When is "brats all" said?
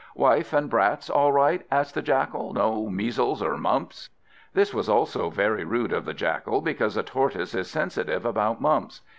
0.67-1.31